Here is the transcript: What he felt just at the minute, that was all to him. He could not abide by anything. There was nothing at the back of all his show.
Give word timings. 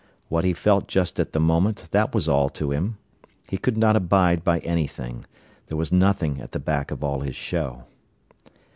What 0.29 0.45
he 0.45 0.53
felt 0.53 0.87
just 0.87 1.19
at 1.19 1.31
the 1.31 1.39
minute, 1.39 1.85
that 1.91 2.11
was 2.11 2.27
all 2.27 2.49
to 2.49 2.71
him. 2.71 2.97
He 3.47 3.59
could 3.59 3.77
not 3.77 3.95
abide 3.95 4.43
by 4.43 4.57
anything. 4.61 5.27
There 5.67 5.77
was 5.77 5.91
nothing 5.91 6.41
at 6.41 6.53
the 6.53 6.59
back 6.59 6.89
of 6.89 7.03
all 7.03 7.19
his 7.19 7.35
show. 7.35 7.83